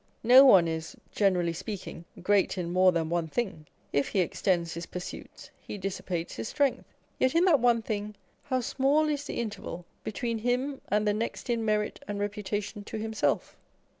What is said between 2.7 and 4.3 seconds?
more than one thing â€" if he